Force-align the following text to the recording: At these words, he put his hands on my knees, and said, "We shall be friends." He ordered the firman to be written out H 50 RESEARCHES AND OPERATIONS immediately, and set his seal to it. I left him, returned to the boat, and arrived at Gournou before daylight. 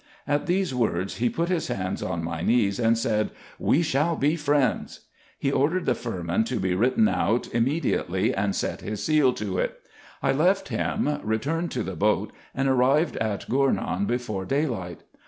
At 0.27 0.47
these 0.47 0.73
words, 0.73 1.17
he 1.17 1.29
put 1.29 1.49
his 1.49 1.67
hands 1.67 2.01
on 2.01 2.23
my 2.23 2.41
knees, 2.41 2.79
and 2.79 2.97
said, 2.97 3.29
"We 3.59 3.83
shall 3.83 4.15
be 4.15 4.35
friends." 4.35 5.01
He 5.37 5.51
ordered 5.51 5.85
the 5.85 5.93
firman 5.93 6.43
to 6.45 6.59
be 6.59 6.73
written 6.73 7.07
out 7.07 7.45
H 7.45 7.45
50 7.45 7.45
RESEARCHES 7.45 7.53
AND 7.53 7.63
OPERATIONS 7.63 7.85
immediately, 8.17 8.33
and 8.35 8.55
set 8.55 8.81
his 8.81 9.03
seal 9.03 9.33
to 9.33 9.59
it. 9.59 9.79
I 10.23 10.31
left 10.31 10.69
him, 10.69 11.19
returned 11.21 11.69
to 11.73 11.83
the 11.83 11.95
boat, 11.95 12.33
and 12.55 12.67
arrived 12.67 13.15
at 13.17 13.47
Gournou 13.47 14.07
before 14.07 14.43
daylight. 14.45 15.01